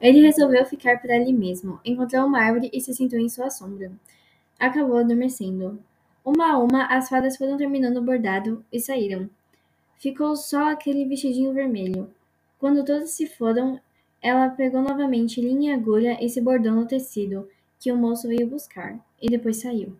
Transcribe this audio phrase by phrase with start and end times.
[0.00, 3.92] Ele resolveu ficar por ali mesmo, encontrou uma árvore e se sentou em sua sombra.
[4.58, 5.78] Acabou adormecendo.
[6.24, 9.28] Uma a uma, as fadas foram terminando o bordado e saíram.
[9.98, 12.10] Ficou só aquele vestidinho vermelho.
[12.58, 13.78] Quando todas se foram,
[14.22, 17.48] ela pegou novamente linha e agulha e se bordou no tecido
[17.78, 19.96] que o moço veio buscar, e depois saiu.